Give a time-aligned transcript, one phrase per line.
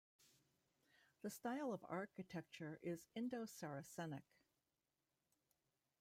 [1.21, 4.23] The style of architecture is Indo-Saracenic.